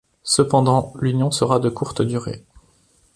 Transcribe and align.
Cependant, 0.23 0.93
l'union 0.99 1.29
sera 1.29 1.59
de 1.59 1.69
courte 1.69 2.01
durée. 2.01 2.43